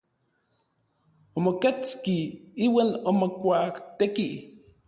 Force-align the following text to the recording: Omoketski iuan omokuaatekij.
Omoketski 1.37 2.15
iuan 2.65 2.89
omokuaatekij. 3.09 4.33